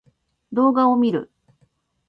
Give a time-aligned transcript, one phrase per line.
[0.51, 1.29] 動画を見る